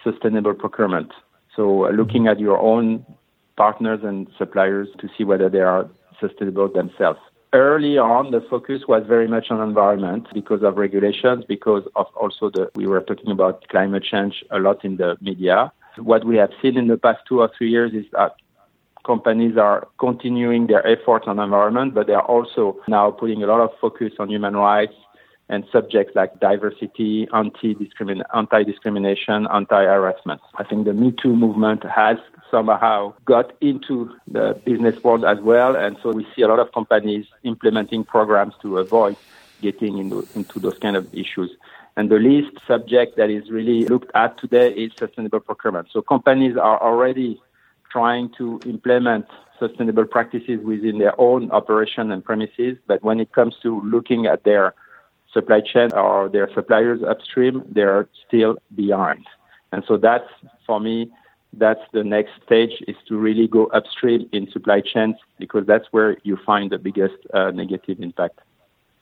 sustainable 0.03 0.55
procurement. 0.55 1.13
So 1.57 1.87
uh, 1.87 1.91
looking 1.91 2.27
at 2.27 2.41
your 2.41 2.59
own 2.59 3.07
partners 3.57 4.01
and 4.03 4.27
suppliers 4.37 4.89
to 4.99 5.09
see 5.17 5.25
whether 5.25 5.49
they 5.49 5.61
are 5.61 5.89
sustainable 6.21 6.69
themselves. 6.69 7.21
Early 7.53 7.99
on, 7.99 8.33
the 8.33 8.41
focus 8.51 8.83
was 8.89 9.05
very 9.07 9.29
much 9.29 9.47
on 9.51 9.61
environment 9.61 10.27
because 10.35 10.65
of 10.65 10.77
regulations, 10.77 11.45
because 11.47 11.85
of 11.95 12.07
also 12.17 12.51
the, 12.51 12.69
we 12.75 12.89
were 12.89 13.01
talking 13.01 13.31
about 13.31 13.69
climate 13.69 14.03
change 14.03 14.43
a 14.51 14.59
lot 14.59 14.85
in 14.85 14.97
the 14.97 15.17
media. 15.21 15.71
What 15.99 16.25
we 16.25 16.37
have 16.37 16.51
seen 16.61 16.77
in 16.77 16.89
the 16.89 16.97
past 16.97 17.21
two 17.29 17.41
or 17.43 17.51
three 17.57 17.71
years 17.71 17.93
is 17.95 18.07
that 18.11 18.35
companies 19.05 19.57
are 19.57 19.87
continuing 19.99 20.67
their 20.67 20.87
efforts 20.87 21.27
on 21.27 21.39
environment, 21.39 21.95
but 21.95 22.07
they 22.07 22.15
are 22.15 22.25
also 22.25 22.79
now 22.89 23.11
putting 23.11 23.43
a 23.43 23.47
lot 23.47 23.61
of 23.61 23.71
focus 23.81 24.13
on 24.19 24.29
human 24.29 24.57
rights 24.57 24.95
and 25.51 25.67
subjects 25.71 26.17
like 26.17 26.41
diversity, 26.41 27.29
anti-discrimination, 27.35 29.47
anti-harassment. 29.53 30.41
I 30.57 30.65
think 30.65 30.87
the 30.87 30.95
Me 30.95 31.13
Too 31.13 31.37
movement 31.37 31.85
has 31.85 32.17
somehow 32.51 33.13
got 33.27 33.53
into 33.61 34.11
the 34.27 34.59
business 34.65 35.03
world 35.05 35.25
as 35.25 35.39
well, 35.41 35.77
and 35.77 35.99
so 36.03 36.13
we 36.13 36.27
see 36.35 36.43
a 36.43 36.49
lot 36.49 36.61
of 36.61 36.73
companies 36.73 37.27
implementing 37.43 38.05
programs 38.05 38.55
to 38.63 38.79
avoid 38.79 39.17
getting 39.61 39.99
into, 39.99 40.27
into 40.35 40.59
those 40.59 40.79
kind 40.79 40.97
of 40.97 41.15
issues. 41.15 41.51
And 41.97 42.11
the 42.11 42.17
least 42.17 42.59
subject 42.67 43.17
that 43.19 43.31
is 43.31 43.51
really 43.51 43.85
looked 43.85 44.11
at 44.15 44.39
today 44.39 44.73
is 44.73 44.93
sustainable 44.99 45.41
procurement. 45.41 45.89
So 45.93 46.01
companies 46.01 46.57
are 46.57 46.83
already 46.83 47.41
trying 47.95 48.29
to 48.37 48.61
implement 48.67 49.27
sustainable 49.61 50.05
practices 50.17 50.59
within 50.65 50.99
their 50.99 51.15
own 51.21 51.43
operation 51.53 52.11
and 52.11 52.25
premises. 52.25 52.77
But 52.89 52.99
when 53.09 53.21
it 53.21 53.31
comes 53.33 53.55
to 53.63 53.71
looking 53.83 54.27
at 54.27 54.43
their 54.43 54.75
supply 55.33 55.61
chain 55.61 55.93
or 55.93 56.29
their 56.29 56.49
suppliers 56.53 57.01
upstream, 57.13 57.63
they're 57.77 58.09
still 58.27 58.57
behind. 58.75 59.25
And 59.71 59.85
so 59.87 59.97
that's, 59.97 60.31
for 60.67 60.81
me, 60.81 60.97
that's 61.53 61.85
the 61.93 62.03
next 62.03 62.33
stage 62.45 62.75
is 62.89 62.97
to 63.09 63.17
really 63.17 63.47
go 63.47 63.67
upstream 63.67 64.29
in 64.33 64.51
supply 64.51 64.81
chains 64.81 65.15
because 65.39 65.65
that's 65.65 65.87
where 65.93 66.17
you 66.25 66.37
find 66.45 66.73
the 66.73 66.79
biggest 66.79 67.19
uh, 67.33 67.53
negative 67.53 68.01
impact. 68.01 68.41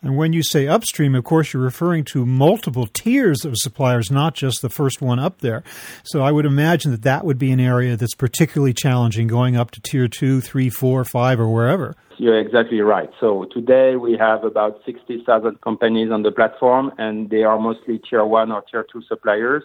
And 0.03 0.17
when 0.17 0.33
you 0.33 0.43
say 0.43 0.67
upstream, 0.67 1.15
of 1.15 1.23
course, 1.23 1.53
you're 1.53 1.63
referring 1.63 2.03
to 2.07 2.27
multiple 2.27 2.89
tiers 2.89 3.45
of 3.45 3.57
suppliers, 3.57 4.11
not 4.11 4.35
just 4.35 4.61
the 4.61 4.69
first 4.69 5.01
one 5.01 5.21
up 5.21 5.39
there. 5.39 5.63
So 6.03 6.23
I 6.23 6.33
would 6.33 6.45
imagine 6.45 6.91
that 6.91 7.03
that 7.03 7.25
would 7.25 7.39
be 7.39 7.53
an 7.53 7.61
area 7.61 7.97
that's 7.97 8.17
particularly 8.17 8.75
challenging 8.75 9.29
going 9.29 9.57
up 9.57 9.71
to 9.73 9.81
tier 9.81 10.09
two, 10.09 10.41
three, 10.41 10.71
four, 10.71 11.05
five, 11.05 11.39
or 11.39 11.49
wherever. 11.49 11.95
You're 12.19 12.41
exactly 12.41 12.81
right. 12.81 13.11
So 13.21 13.47
today 13.53 13.95
we 13.95 14.17
have 14.19 14.43
about 14.43 14.81
60,000 14.85 15.61
companies 15.61 16.11
on 16.11 16.25
the 16.25 16.33
platform, 16.33 16.91
and 16.99 17.31
they 17.31 17.45
are 17.45 17.59
mostly 17.59 17.99
tier 17.99 18.25
one 18.25 18.51
or 18.51 18.63
tier 18.63 18.85
two 18.93 19.03
suppliers. 19.03 19.63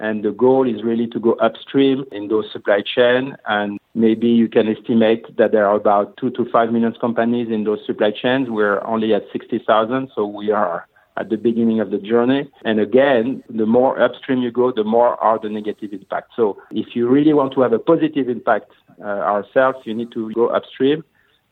And 0.00 0.24
the 0.24 0.32
goal 0.32 0.66
is 0.66 0.82
really 0.82 1.06
to 1.08 1.20
go 1.20 1.32
upstream 1.34 2.04
in 2.10 2.28
those 2.28 2.50
supply 2.52 2.82
chain. 2.82 3.36
And 3.46 3.78
maybe 3.94 4.28
you 4.28 4.48
can 4.48 4.68
estimate 4.68 5.36
that 5.36 5.52
there 5.52 5.66
are 5.66 5.76
about 5.76 6.16
two 6.16 6.30
to 6.30 6.44
five 6.50 6.72
million 6.72 6.94
companies 7.00 7.48
in 7.50 7.64
those 7.64 7.80
supply 7.86 8.10
chains. 8.10 8.50
We're 8.50 8.84
only 8.84 9.14
at 9.14 9.24
60,000. 9.32 10.10
So 10.14 10.26
we 10.26 10.50
are 10.50 10.86
at 11.16 11.30
the 11.30 11.36
beginning 11.36 11.80
of 11.80 11.90
the 11.90 11.98
journey. 11.98 12.50
And 12.64 12.80
again, 12.80 13.42
the 13.48 13.66
more 13.66 14.00
upstream 14.00 14.42
you 14.42 14.50
go, 14.50 14.72
the 14.72 14.84
more 14.84 15.22
are 15.22 15.38
the 15.38 15.48
negative 15.48 15.92
impact. 15.92 16.32
So 16.34 16.60
if 16.70 16.96
you 16.96 17.08
really 17.08 17.32
want 17.32 17.52
to 17.54 17.60
have 17.60 17.72
a 17.72 17.78
positive 17.78 18.28
impact 18.28 18.72
uh, 19.00 19.04
ourselves, 19.04 19.78
you 19.84 19.94
need 19.94 20.10
to 20.12 20.32
go 20.32 20.48
upstream. 20.48 21.04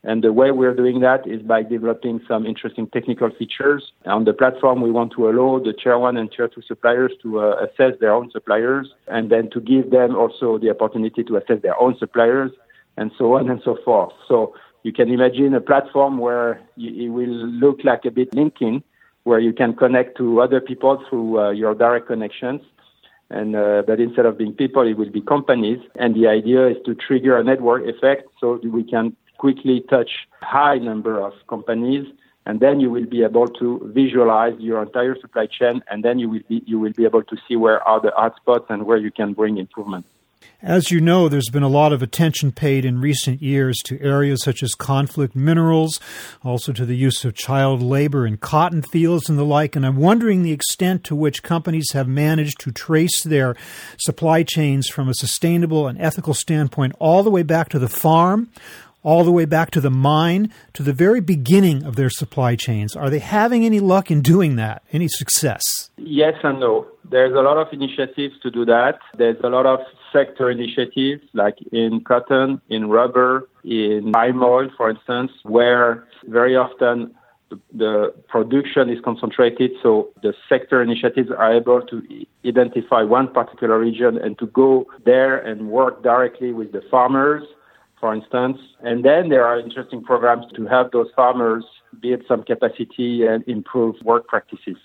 And 0.05 0.21
the 0.21 0.33
way 0.33 0.51
we're 0.51 0.73
doing 0.73 0.99
that 0.99 1.25
is 1.25 1.41
by 1.41 1.63
developing 1.63 2.19
some 2.27 2.45
interesting 2.45 2.87
technical 2.87 3.29
features. 3.29 3.93
On 4.05 4.25
the 4.25 4.33
platform, 4.33 4.81
we 4.81 4.91
want 4.91 5.13
to 5.13 5.29
allow 5.29 5.59
the 5.59 5.71
tier 5.71 5.97
one 5.97 6.17
and 6.17 6.29
tier 6.29 6.49
two 6.49 6.61
suppliers 6.61 7.13
to 7.21 7.39
uh, 7.39 7.65
assess 7.65 7.97
their 8.01 8.13
own 8.13 8.29
suppliers 8.29 8.89
and 9.07 9.29
then 9.29 9.49
to 9.51 9.61
give 9.61 9.91
them 9.91 10.15
also 10.15 10.57
the 10.57 10.69
opportunity 10.69 11.23
to 11.23 11.37
assess 11.37 11.61
their 11.61 11.79
own 11.79 11.97
suppliers 11.97 12.51
and 12.97 13.11
so 13.17 13.35
on 13.35 13.49
and 13.49 13.61
so 13.63 13.77
forth. 13.85 14.11
So 14.27 14.53
you 14.83 14.91
can 14.91 15.09
imagine 15.09 15.53
a 15.53 15.61
platform 15.61 16.17
where 16.17 16.61
it 16.75 17.09
will 17.09 17.47
look 17.63 17.79
like 17.85 18.03
a 18.03 18.11
bit 18.11 18.31
LinkedIn, 18.31 18.83
where 19.23 19.39
you 19.39 19.53
can 19.53 19.73
connect 19.73 20.17
to 20.17 20.41
other 20.41 20.59
people 20.59 21.01
through 21.09 21.39
uh, 21.39 21.51
your 21.51 21.73
direct 21.73 22.07
connections. 22.07 22.61
And 23.29 23.55
uh, 23.55 23.83
but 23.87 24.01
instead 24.01 24.25
of 24.25 24.37
being 24.37 24.53
people, 24.53 24.85
it 24.85 24.97
will 24.97 25.09
be 25.09 25.21
companies. 25.21 25.79
And 25.97 26.13
the 26.13 26.27
idea 26.27 26.67
is 26.67 26.77
to 26.85 26.93
trigger 26.93 27.37
a 27.37 27.43
network 27.43 27.87
effect 27.87 28.27
so 28.39 28.59
we 28.63 28.83
can 28.83 29.15
quickly 29.43 29.83
touch 29.89 30.11
high 30.39 30.77
number 30.77 31.19
of 31.19 31.33
companies 31.49 32.05
and 32.45 32.61
then 32.61 32.79
you 32.79 32.89
will 32.89 33.05
be 33.05 33.23
able 33.23 33.47
to 33.47 33.91
visualize 33.93 34.53
your 34.57 34.81
entire 34.81 35.17
supply 35.19 35.47
chain 35.47 35.83
and 35.89 36.01
then 36.01 36.17
you 36.17 36.29
will 36.29 36.45
be 36.47 36.63
you 36.65 36.79
will 36.79 36.93
be 36.93 37.03
able 37.03 37.23
to 37.23 37.35
see 37.45 37.57
where 37.57 37.81
are 37.83 37.99
the 37.99 38.13
hotspots 38.17 38.67
and 38.69 38.85
where 38.85 38.97
you 39.05 39.11
can 39.11 39.33
bring 39.33 39.57
improvement 39.57 40.05
as 40.63 40.91
you 40.91 41.01
know, 41.01 41.27
there's 41.27 41.49
been 41.49 41.61
a 41.61 41.67
lot 41.67 41.91
of 41.91 42.01
attention 42.01 42.53
paid 42.53 42.85
in 42.85 43.01
recent 43.01 43.41
years 43.41 43.79
to 43.83 43.99
areas 44.01 44.41
such 44.43 44.63
as 44.63 44.75
conflict 44.75 45.35
minerals, 45.35 45.99
also 46.41 46.71
to 46.71 46.85
the 46.85 46.95
use 46.95 47.25
of 47.25 47.35
child 47.35 47.81
labor 47.81 48.25
in 48.25 48.37
cotton 48.37 48.81
fields 48.81 49.27
and 49.27 49.37
the 49.37 49.43
like. 49.43 49.75
And 49.75 49.85
I'm 49.85 49.97
wondering 49.97 50.41
the 50.41 50.53
extent 50.53 51.03
to 51.05 51.15
which 51.15 51.43
companies 51.43 51.91
have 51.91 52.07
managed 52.07 52.61
to 52.61 52.71
trace 52.71 53.23
their 53.23 53.57
supply 53.97 54.43
chains 54.43 54.87
from 54.87 55.09
a 55.09 55.13
sustainable 55.13 55.85
and 55.85 55.99
ethical 55.99 56.33
standpoint 56.33 56.95
all 56.97 57.23
the 57.23 57.31
way 57.31 57.43
back 57.43 57.67
to 57.69 57.79
the 57.79 57.89
farm 57.89 58.49
all 59.03 59.23
the 59.23 59.31
way 59.31 59.45
back 59.45 59.69
to 59.71 59.81
the 59.81 59.91
mine 59.91 60.51
to 60.73 60.81
the 60.81 60.93
very 60.93 61.19
beginning 61.19 61.83
of 61.83 61.95
their 61.95 62.09
supply 62.09 62.55
chains. 62.55 62.95
Are 62.95 63.09
they 63.09 63.19
having 63.19 63.65
any 63.65 63.79
luck 63.79 64.09
in 64.09 64.21
doing 64.21 64.55
that? 64.55 64.83
Any 64.91 65.07
success? 65.07 65.61
Yes 65.97 66.35
and 66.43 66.59
no. 66.59 66.87
There's 67.09 67.33
a 67.33 67.41
lot 67.41 67.57
of 67.57 67.67
initiatives 67.71 68.39
to 68.41 68.49
do 68.49 68.65
that. 68.65 68.99
There's 69.17 69.37
a 69.43 69.49
lot 69.49 69.65
of 69.65 69.79
sector 70.11 70.49
initiatives 70.49 71.23
like 71.33 71.57
in 71.71 72.01
cotton, 72.01 72.61
in 72.69 72.89
rubber, 72.89 73.49
in 73.63 74.11
palm 74.13 74.41
oil, 74.41 74.69
for 74.77 74.89
instance, 74.89 75.31
where 75.43 76.07
very 76.25 76.55
often 76.55 77.13
the 77.73 78.13
production 78.29 78.89
is 78.89 78.99
concentrated, 79.03 79.71
so 79.83 80.09
the 80.21 80.33
sector 80.49 80.81
initiatives 80.81 81.29
are 81.29 81.53
able 81.53 81.81
to 81.81 82.25
identify 82.45 83.03
one 83.03 83.31
particular 83.31 83.79
region 83.79 84.17
and 84.17 84.39
to 84.39 84.47
go 84.47 84.85
there 85.05 85.37
and 85.37 85.69
work 85.69 86.01
directly 86.01 86.51
with 86.51 86.71
the 86.71 86.81
farmers 86.89 87.43
for 88.03 88.13
instance. 88.13 88.57
And 88.81 89.05
then 89.05 89.29
there 89.29 89.45
are 89.45 89.57
interesting 89.57 90.03
programs 90.03 90.45
to 90.57 90.65
help 90.65 90.91
those 90.91 91.07
farmers 91.15 91.63
build 92.01 92.21
some 92.27 92.43
capacity 92.43 93.25
and 93.25 93.47
improve 93.47 93.95
work 94.03 94.27
practices. 94.27 94.75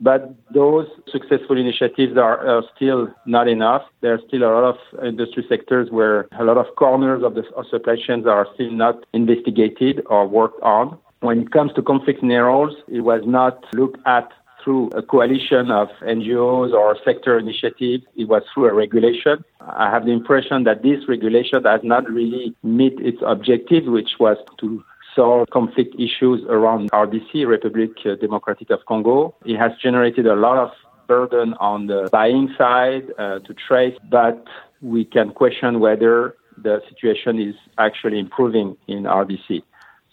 But 0.00 0.32
those 0.54 0.86
successful 1.10 1.58
initiatives 1.58 2.16
are, 2.16 2.38
are, 2.46 2.62
still 2.76 3.08
not 3.26 3.48
enough. 3.48 3.82
There 4.00 4.14
are 4.14 4.20
still 4.28 4.44
a 4.44 4.52
lot 4.56 4.66
of 4.72 5.04
industry 5.04 5.44
sectors 5.48 5.90
where 5.90 6.28
a 6.38 6.44
lot 6.44 6.56
of 6.56 6.66
corners 6.76 7.24
of 7.24 7.34
the 7.34 7.42
supply 7.68 7.96
chains 7.96 8.26
are 8.28 8.46
still 8.54 8.70
not 8.70 9.06
investigated 9.12 10.02
or 10.06 10.28
worked 10.28 10.62
on. 10.62 10.96
When 11.18 11.40
it 11.40 11.50
comes 11.50 11.72
to 11.74 11.82
conflict 11.82 12.22
minerals, 12.22 12.76
it 12.86 13.00
was 13.00 13.22
not 13.26 13.64
looked 13.74 13.98
at 14.06 14.28
through 14.62 14.90
a 14.94 15.02
coalition 15.02 15.70
of 15.70 15.88
NGOs 16.02 16.72
or 16.72 16.96
sector 17.04 17.38
initiatives. 17.38 18.04
It 18.16 18.28
was 18.28 18.42
through 18.52 18.66
a 18.66 18.74
regulation. 18.74 19.44
I 19.60 19.90
have 19.90 20.04
the 20.04 20.12
impression 20.12 20.64
that 20.64 20.82
this 20.82 21.08
regulation 21.08 21.64
has 21.64 21.80
not 21.82 22.08
really 22.08 22.54
met 22.62 22.92
its 22.98 23.18
objective, 23.24 23.84
which 23.86 24.12
was 24.18 24.36
to 24.60 24.84
solve 25.14 25.48
conflict 25.50 25.94
issues 25.98 26.42
around 26.48 26.90
RDC, 26.90 27.46
Republic 27.46 27.90
Democratic 28.20 28.70
of 28.70 28.84
Congo. 28.86 29.34
It 29.44 29.58
has 29.58 29.72
generated 29.82 30.26
a 30.26 30.34
lot 30.34 30.56
of 30.58 30.70
burden 31.06 31.54
on 31.60 31.86
the 31.86 32.08
buying 32.10 32.54
side 32.56 33.04
uh, 33.18 33.40
to 33.40 33.54
trace, 33.54 33.96
but 34.10 34.46
we 34.80 35.04
can 35.04 35.32
question 35.32 35.80
whether 35.80 36.36
the 36.56 36.80
situation 36.88 37.40
is 37.40 37.54
actually 37.78 38.18
improving 38.18 38.76
in 38.86 39.04
RDC. 39.04 39.62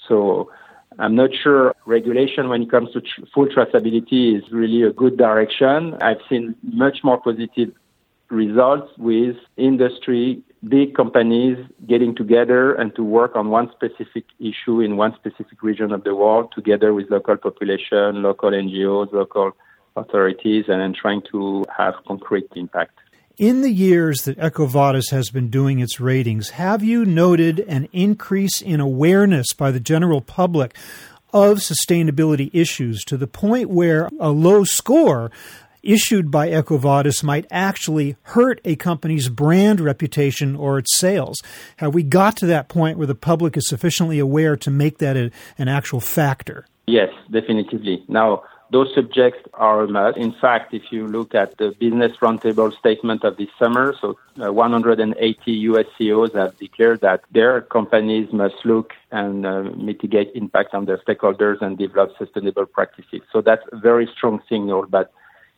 So 0.08 0.52
I'm 1.00 1.16
not 1.16 1.30
sure 1.34 1.74
regulation 1.86 2.50
when 2.50 2.64
it 2.64 2.70
comes 2.70 2.92
to 2.92 3.00
tr- 3.00 3.22
full 3.34 3.48
traceability 3.48 4.38
is 4.38 4.52
really 4.52 4.84
a 4.84 4.92
good 4.92 5.18
direction. 5.18 5.96
I've 6.02 6.22
seen 6.30 6.56
much 6.62 6.98
more 7.06 7.20
positive 7.22 7.72
results 8.30 8.92
with 8.98 9.38
industry, 9.56 10.44
big 10.68 10.94
companies 10.96 11.58
getting 11.88 12.16
together 12.16 12.74
and 12.76 12.94
to 12.96 13.04
work 13.04 13.38
on 13.38 13.50
one 13.50 13.72
specific 13.72 14.26
issue 14.40 14.82
in 14.82 14.98
one 14.98 15.16
specific 15.16 15.64
region 15.64 15.94
of 15.94 16.04
the 16.04 16.14
world 16.14 16.52
together 16.54 16.94
with 16.94 17.10
local 17.10 17.38
population, 17.38 18.22
local 18.22 18.52
NGOs, 18.52 19.14
local 19.14 19.54
authorities, 19.96 20.66
and 20.68 20.82
then 20.82 20.94
trying 20.94 21.22
to 21.32 21.64
have 21.76 21.94
concrete 22.06 22.50
impact. 22.58 23.00
In 23.40 23.62
the 23.62 23.72
years 23.72 24.24
that 24.24 24.38
EcoVadis 24.38 25.12
has 25.12 25.30
been 25.30 25.50
doing 25.50 25.80
its 25.80 26.02
ratings, 26.02 26.50
have 26.50 26.84
you 26.84 27.06
noted 27.06 27.62
an 27.62 27.88
increase 27.94 28.62
in 28.62 28.82
awareness 28.82 29.54
by 29.54 29.72
the 29.72 29.80
general 29.80 30.20
public 30.20 30.76
of 31.32 31.60
sustainability 31.60 32.50
issues 32.52 33.02
to 33.06 33.16
the 33.16 33.28
point 33.28 33.70
where 33.70 34.10
a 34.20 34.32
low 34.32 34.66
score 34.66 35.32
issued 35.82 36.30
by 36.30 36.50
EcoVadis 36.50 37.24
might 37.24 37.46
actually 37.50 38.18
hurt 38.24 38.60
a 38.66 38.76
company's 38.76 39.30
brand 39.30 39.80
reputation 39.80 40.58
or 40.58 40.78
its 40.78 41.00
sales? 41.00 41.38
Have 41.78 41.94
we 41.94 42.04
got 42.04 42.36
to 42.38 42.46
that 42.48 42.68
point 42.68 42.98
where 42.98 43.08
the 43.08 43.16
public 43.16 43.56
is 43.56 43.70
sufficiently 43.70 44.20
aware 44.20 44.58
to 44.58 44.70
make 44.70 44.98
that 44.98 45.16
a, 45.16 45.32
an 45.58 45.70
actual 45.70 46.02
factor? 46.02 46.66
Yes, 46.88 47.08
definitely. 47.32 48.04
Now, 48.10 48.44
those 48.72 48.94
subjects 48.94 49.48
are 49.54 49.84
a 49.84 49.88
must. 49.88 50.18
In 50.18 50.32
fact, 50.32 50.74
if 50.74 50.92
you 50.92 51.08
look 51.08 51.34
at 51.34 51.58
the 51.58 51.72
Business 51.80 52.16
Roundtable 52.18 52.78
statement 52.78 53.24
of 53.24 53.38
this 53.38 53.50
summer, 53.58 53.96
so 54.00 54.18
uh, 54.42 54.54
180 54.54 55.52
US 55.52 55.86
CEOs 55.98 56.34
have 56.34 56.58
declared 56.58 57.02
that 57.02 57.24
their 57.32 57.62
companies 57.62 58.32
must 58.32 58.56
look 58.66 58.94
and 59.12 59.46
uh, 59.46 59.64
mitigate 59.76 60.32
impact 60.36 60.74
on 60.74 60.86
their 60.86 60.98
stakeholders 61.00 61.62
and 61.62 61.78
develop 61.78 62.16
sustainable 62.18 62.66
practices. 62.66 63.22
So 63.32 63.42
that's 63.42 63.64
a 63.72 63.78
very 63.78 64.08
strong 64.16 64.42
signal. 64.48 64.86
But 64.88 65.12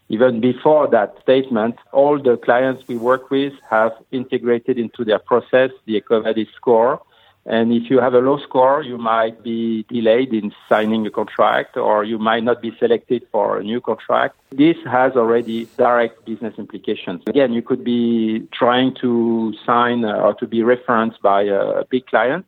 even 0.10 0.42
before 0.42 0.88
that 0.90 1.16
statement, 1.22 1.76
all 1.92 2.22
the 2.22 2.38
clients 2.38 2.88
we 2.88 2.98
work 2.98 3.30
with 3.30 3.54
have 3.70 3.94
integrated 4.12 4.78
into 4.78 5.06
their 5.06 5.20
process 5.20 5.72
the 5.86 6.02
EcoVadis 6.02 6.48
score 6.56 7.02
and 7.46 7.74
if 7.74 7.90
you 7.90 8.00
have 8.00 8.14
a 8.14 8.20
low 8.20 8.38
score, 8.38 8.84
you 8.84 8.98
might 8.98 9.44
be 9.44 9.84
delayed 9.90 10.34
in 10.34 10.54
signing 10.70 11.08
a 11.08 11.10
contract 11.10 11.76
or 11.76 12.04
you 12.04 12.20
might 12.20 12.44
not 12.44 12.62
be 12.62 12.72
selected 12.78 13.26
for 13.32 13.58
a 13.58 13.64
new 13.64 13.82
contract. 13.82 14.36
This 14.52 14.78
has 14.86 15.14
already 15.14 15.68
direct 15.78 16.24
business 16.26 16.54
implications. 16.58 17.24
Again, 17.28 17.52
you 17.54 17.64
could 17.64 17.84
be 17.84 18.48
trying 18.54 18.94
to 19.02 19.54
sign 19.66 20.06
uh, 20.06 20.14
or 20.18 20.36
to 20.36 20.46
be 20.46 20.62
referenced 20.62 21.22
by 21.22 21.44
a 21.44 21.84
big 21.86 22.06
client. 22.06 22.46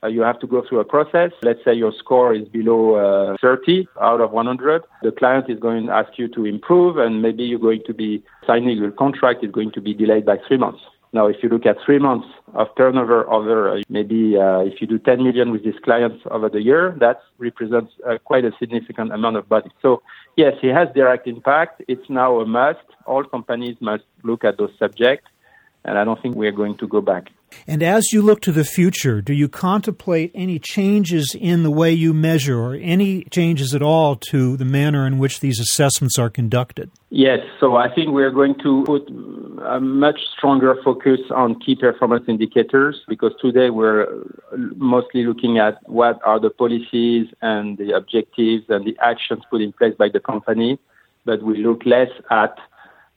Uh, 0.00 0.06
you 0.06 0.20
have 0.20 0.38
to 0.38 0.46
go 0.46 0.62
through 0.68 0.78
a 0.78 0.84
process. 0.84 1.32
Let's 1.42 1.64
say 1.64 1.74
your 1.74 1.92
score 1.92 2.32
is 2.32 2.46
below 2.48 3.32
uh, 3.32 3.36
30 3.40 3.88
out 4.00 4.20
of 4.20 4.30
100. 4.30 4.84
The 5.02 5.10
client 5.10 5.50
is 5.50 5.58
going 5.58 5.86
to 5.86 5.92
ask 5.92 6.16
you 6.16 6.28
to 6.28 6.44
improve 6.46 6.98
and 6.98 7.20
maybe 7.20 7.42
you're 7.42 7.58
going 7.58 7.82
to 7.88 7.94
be 7.94 8.22
signing 8.46 8.78
your 8.78 8.92
contract 8.92 9.42
is 9.42 9.50
going 9.50 9.72
to 9.72 9.80
be 9.80 9.94
delayed 9.94 10.24
by 10.24 10.36
three 10.46 10.58
months. 10.58 10.80
Now, 11.12 11.26
if 11.26 11.36
you 11.42 11.48
look 11.48 11.64
at 11.64 11.76
three 11.84 11.98
months 11.98 12.26
of 12.54 12.68
turnover 12.76 13.28
over 13.30 13.78
uh, 13.78 13.82
maybe 13.88 14.36
uh, 14.36 14.60
if 14.60 14.80
you 14.80 14.86
do 14.86 14.98
10 14.98 15.22
million 15.22 15.50
with 15.50 15.64
these 15.64 15.78
clients 15.82 16.22
over 16.30 16.48
the 16.48 16.60
year, 16.60 16.96
that 17.00 17.20
represents 17.38 17.92
uh, 18.06 18.18
quite 18.24 18.44
a 18.44 18.52
significant 18.58 19.12
amount 19.12 19.36
of 19.36 19.48
money. 19.48 19.70
So, 19.80 20.02
yes, 20.36 20.54
it 20.62 20.74
has 20.74 20.88
direct 20.94 21.26
impact. 21.26 21.82
It's 21.88 22.08
now 22.10 22.40
a 22.40 22.46
must. 22.46 22.84
All 23.06 23.24
companies 23.24 23.76
must 23.80 24.04
look 24.22 24.44
at 24.44 24.58
those 24.58 24.72
subjects. 24.78 25.28
and 25.84 25.98
I 25.98 26.04
don't 26.04 26.20
think 26.20 26.34
we're 26.34 26.52
going 26.52 26.76
to 26.78 26.86
go 26.86 27.00
back. 27.00 27.30
And 27.66 27.82
as 27.82 28.12
you 28.12 28.22
look 28.22 28.40
to 28.42 28.52
the 28.52 28.64
future, 28.64 29.22
do 29.22 29.32
you 29.32 29.48
contemplate 29.48 30.30
any 30.34 30.58
changes 30.58 31.34
in 31.38 31.62
the 31.62 31.70
way 31.70 31.92
you 31.92 32.12
measure 32.12 32.58
or 32.58 32.74
any 32.74 33.24
changes 33.24 33.74
at 33.74 33.82
all 33.82 34.16
to 34.30 34.56
the 34.56 34.64
manner 34.64 35.06
in 35.06 35.18
which 35.18 35.40
these 35.40 35.58
assessments 35.58 36.18
are 36.18 36.28
conducted? 36.28 36.90
Yes, 37.10 37.38
so 37.58 37.76
I 37.76 37.92
think 37.94 38.10
we're 38.10 38.30
going 38.30 38.54
to 38.62 38.84
put 38.84 39.08
a 39.64 39.80
much 39.80 40.20
stronger 40.36 40.76
focus 40.82 41.20
on 41.30 41.58
key 41.60 41.74
performance 41.74 42.24
indicators 42.28 43.02
because 43.08 43.32
today 43.40 43.70
we're 43.70 44.06
mostly 44.76 45.24
looking 45.24 45.58
at 45.58 45.78
what 45.88 46.20
are 46.24 46.40
the 46.40 46.50
policies 46.50 47.26
and 47.42 47.78
the 47.78 47.92
objectives 47.92 48.64
and 48.68 48.84
the 48.84 48.96
actions 49.02 49.42
put 49.50 49.60
in 49.60 49.72
place 49.72 49.94
by 49.98 50.08
the 50.08 50.20
company, 50.20 50.78
but 51.24 51.42
we 51.42 51.58
look 51.64 51.84
less 51.84 52.10
at 52.30 52.58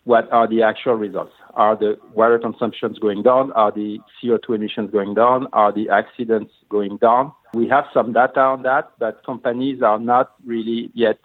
what 0.04 0.32
are 0.32 0.48
the 0.48 0.64
actual 0.64 0.96
results. 0.96 1.34
Are 1.54 1.76
the 1.76 2.00
water 2.14 2.40
consumptions 2.40 2.98
going 2.98 3.24
down? 3.24 3.52
Are 3.52 3.72
the 3.72 4.00
CO2 4.22 4.56
emissions 4.56 4.92
going 4.92 5.14
down? 5.14 5.48
Are 5.54 5.72
the 5.72 5.90
accidents 5.90 6.54
going 6.70 6.98
down? 6.98 7.32
We 7.54 7.68
have 7.68 7.86
some 7.94 8.14
data 8.14 8.40
on 8.40 8.64
that, 8.64 8.92
but 8.98 9.24
companies 9.26 9.82
are 9.82 10.00
not 10.00 10.32
really 10.46 10.90
yet 10.94 11.20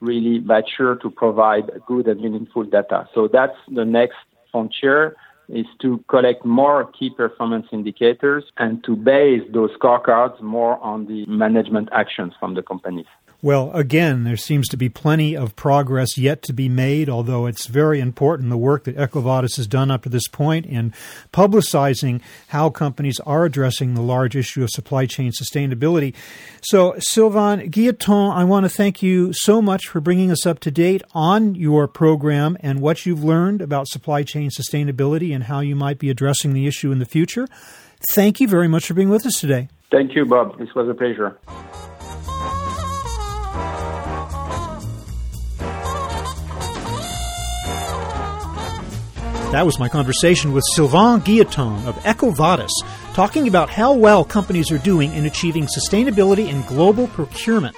really 0.00 0.40
mature 0.40 0.96
to 0.96 1.08
provide 1.10 1.70
good 1.86 2.08
and 2.08 2.20
meaningful 2.20 2.64
data. 2.64 3.08
So 3.14 3.28
that's 3.28 3.56
the 3.68 3.84
next 3.84 4.16
frontier 4.52 5.16
is 5.48 5.66
to 5.80 6.02
collect 6.08 6.44
more 6.44 6.84
key 6.92 7.10
performance 7.10 7.66
indicators 7.72 8.44
and 8.58 8.82
to 8.84 8.94
base 8.94 9.42
those 9.52 9.70
scorecards 9.72 10.40
more 10.40 10.78
on 10.78 11.06
the 11.06 11.26
management 11.26 11.88
actions 11.92 12.32
from 12.38 12.54
the 12.54 12.62
companies. 12.62 13.06
Well, 13.44 13.72
again, 13.72 14.22
there 14.22 14.36
seems 14.36 14.68
to 14.68 14.76
be 14.76 14.88
plenty 14.88 15.36
of 15.36 15.56
progress 15.56 16.16
yet 16.16 16.42
to 16.42 16.52
be 16.52 16.68
made, 16.68 17.08
although 17.08 17.46
it's 17.46 17.66
very 17.66 17.98
important 17.98 18.50
the 18.50 18.56
work 18.56 18.84
that 18.84 18.96
EcoVadis 18.96 19.56
has 19.56 19.66
done 19.66 19.90
up 19.90 20.04
to 20.04 20.08
this 20.08 20.28
point 20.28 20.64
in 20.64 20.94
publicizing 21.32 22.20
how 22.48 22.70
companies 22.70 23.18
are 23.26 23.44
addressing 23.44 23.94
the 23.94 24.00
large 24.00 24.36
issue 24.36 24.62
of 24.62 24.70
supply 24.70 25.06
chain 25.06 25.32
sustainability. 25.32 26.14
So, 26.62 26.94
Sylvain 26.98 27.68
Guillotin, 27.68 28.32
I 28.32 28.44
want 28.44 28.64
to 28.64 28.70
thank 28.70 29.02
you 29.02 29.32
so 29.32 29.60
much 29.60 29.88
for 29.88 30.00
bringing 30.00 30.30
us 30.30 30.46
up 30.46 30.60
to 30.60 30.70
date 30.70 31.02
on 31.12 31.56
your 31.56 31.88
program 31.88 32.56
and 32.60 32.80
what 32.80 33.04
you've 33.06 33.24
learned 33.24 33.60
about 33.60 33.88
supply 33.88 34.22
chain 34.22 34.50
sustainability 34.50 35.34
and 35.34 35.44
how 35.44 35.58
you 35.58 35.74
might 35.74 35.98
be 35.98 36.10
addressing 36.10 36.52
the 36.52 36.68
issue 36.68 36.92
in 36.92 37.00
the 37.00 37.06
future. 37.06 37.48
Thank 38.12 38.38
you 38.38 38.46
very 38.46 38.68
much 38.68 38.86
for 38.86 38.94
being 38.94 39.10
with 39.10 39.26
us 39.26 39.40
today. 39.40 39.68
Thank 39.90 40.14
you, 40.14 40.26
Bob. 40.26 40.58
This 40.60 40.72
was 40.76 40.88
a 40.88 40.94
pleasure. 40.94 41.36
That 49.52 49.66
was 49.66 49.78
my 49.78 49.90
conversation 49.90 50.54
with 50.54 50.64
Sylvain 50.72 51.20
Guillotin 51.20 51.86
of 51.86 51.94
EcoVadis, 52.04 52.70
talking 53.12 53.46
about 53.46 53.68
how 53.68 53.92
well 53.92 54.24
companies 54.24 54.72
are 54.72 54.78
doing 54.78 55.12
in 55.12 55.26
achieving 55.26 55.66
sustainability 55.66 56.48
in 56.48 56.62
global 56.62 57.08
procurement. 57.08 57.76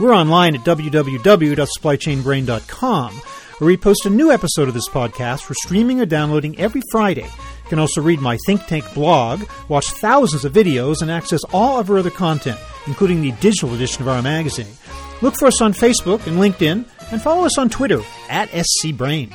We're 0.00 0.14
online 0.14 0.54
at 0.54 0.62
www.supplychainbrain.com, 0.62 3.12
where 3.12 3.66
we 3.66 3.76
post 3.76 4.06
a 4.06 4.10
new 4.10 4.32
episode 4.32 4.68
of 4.68 4.74
this 4.74 4.88
podcast 4.88 5.42
for 5.42 5.52
streaming 5.52 6.00
or 6.00 6.06
downloading 6.06 6.58
every 6.58 6.80
Friday. 6.90 7.26
You 7.26 7.68
can 7.68 7.78
also 7.78 8.00
read 8.00 8.22
my 8.22 8.38
Think 8.46 8.64
Tank 8.64 8.94
blog, 8.94 9.42
watch 9.68 9.90
thousands 9.90 10.46
of 10.46 10.54
videos, 10.54 11.02
and 11.02 11.10
access 11.10 11.44
all 11.52 11.78
of 11.78 11.90
our 11.90 11.98
other 11.98 12.08
content, 12.08 12.58
including 12.86 13.20
the 13.20 13.32
digital 13.32 13.74
edition 13.74 14.00
of 14.00 14.08
our 14.08 14.22
magazine. 14.22 14.72
Look 15.20 15.34
for 15.38 15.48
us 15.48 15.60
on 15.60 15.74
Facebook 15.74 16.26
and 16.26 16.38
LinkedIn, 16.38 16.86
and 17.12 17.20
follow 17.20 17.44
us 17.44 17.58
on 17.58 17.68
Twitter 17.68 18.00
at 18.30 18.48
SCBrain. 18.48 19.34